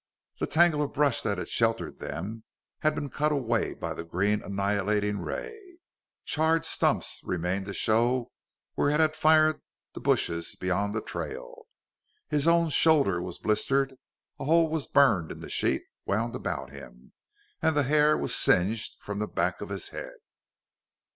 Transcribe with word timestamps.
The 0.39 0.47
tangle 0.47 0.81
of 0.81 0.93
brush 0.93 1.21
that 1.21 1.37
had 1.37 1.47
sheltered 1.47 1.99
them 1.99 2.43
had 2.79 2.95
been 2.95 3.11
cut 3.11 3.31
away 3.31 3.75
by 3.75 3.93
the 3.93 4.03
green 4.03 4.41
annihilating 4.41 5.21
ray. 5.21 5.77
Charred 6.25 6.65
stumps 6.65 7.21
remained 7.23 7.67
to 7.67 7.73
show 7.75 8.31
where 8.73 8.89
it 8.89 8.99
had 8.99 9.15
fired 9.15 9.61
bushes 9.93 10.55
beyond 10.59 10.95
the 10.95 11.01
trail. 11.01 11.67
His 12.29 12.47
own 12.47 12.69
shoulder 12.69 13.21
was 13.21 13.37
blistered, 13.37 13.93
a 14.39 14.45
hole 14.45 14.69
was 14.71 14.87
burned 14.87 15.31
in 15.31 15.41
the 15.41 15.51
sheet 15.51 15.83
wound 16.07 16.33
about 16.35 16.71
him, 16.71 17.13
and 17.61 17.77
the 17.77 17.83
hair 17.83 18.17
was 18.17 18.33
singed 18.33 18.95
from 19.01 19.19
the 19.19 19.27
back 19.27 19.61
of 19.61 19.69
his 19.69 19.89
head. 19.89 20.15